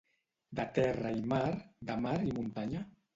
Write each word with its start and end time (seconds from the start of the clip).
de 0.59 0.63
terra 0.77 1.11
i 1.17 1.21
mar, 1.33 1.49
de 1.89 1.99
mar 2.07 2.15
i 2.31 2.33
muntanya 2.39 2.83